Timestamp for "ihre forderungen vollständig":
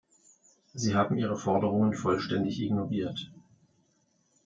1.15-2.59